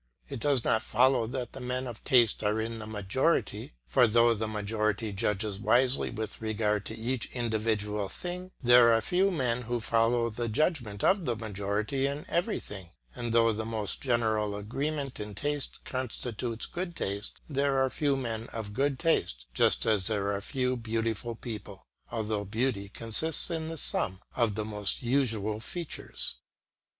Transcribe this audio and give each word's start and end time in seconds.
It 0.29 0.39
does 0.39 0.63
not 0.63 0.81
follow 0.81 1.27
that 1.27 1.53
the 1.53 1.59
men 1.59 1.85
of 1.85 2.03
taste 2.03 2.41
are 2.43 2.59
in 2.59 2.79
the 2.79 2.87
majority; 2.87 3.75
for 3.85 4.07
though 4.07 4.33
the 4.33 4.47
majority 4.47 5.11
judges 5.13 5.59
wisely 5.59 6.09
with 6.09 6.41
regard 6.41 6.87
to 6.87 6.97
each 6.97 7.27
individual 7.33 8.09
thing, 8.09 8.49
there 8.61 8.93
are 8.93 9.01
few 9.01 9.29
men 9.29 9.61
who 9.61 9.79
follow 9.79 10.31
the 10.31 10.47
judgment 10.47 11.03
of 11.03 11.25
the 11.25 11.35
majority 11.35 12.07
in 12.07 12.25
everything; 12.29 12.87
and 13.13 13.31
though 13.31 13.53
the 13.53 13.63
most 13.63 14.01
general 14.01 14.55
agreement 14.55 15.19
in 15.19 15.35
taste 15.35 15.81
constitutes 15.83 16.65
good 16.65 16.95
taste, 16.95 17.33
there 17.47 17.77
are 17.77 17.91
few 17.91 18.17
men 18.17 18.47
of 18.51 18.73
good 18.73 18.97
taste 18.97 19.45
just 19.53 19.85
as 19.85 20.07
there 20.07 20.31
are 20.33 20.41
few 20.41 20.75
beautiful 20.75 21.35
people, 21.35 21.85
although 22.11 22.43
beauty 22.43 22.89
consists 22.89 23.51
in 23.51 23.67
the 23.67 23.77
sum 23.77 24.19
of 24.35 24.55
the 24.55 24.65
most 24.65 25.03
usual 25.03 25.59
features. 25.59 26.37